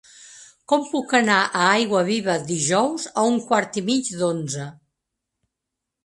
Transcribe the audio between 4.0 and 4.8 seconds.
d'onze?